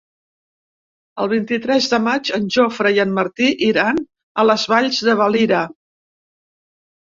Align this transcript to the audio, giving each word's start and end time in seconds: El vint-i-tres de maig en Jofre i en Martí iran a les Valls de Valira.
El 1.25 1.27
vint-i-tres 1.33 1.89
de 1.91 1.99
maig 2.05 2.31
en 2.37 2.47
Jofre 2.55 2.93
i 2.95 3.03
en 3.03 3.11
Martí 3.19 3.51
iran 3.67 4.01
a 4.05 4.47
les 4.49 4.65
Valls 4.73 5.03
de 5.11 5.17
Valira. 5.21 5.63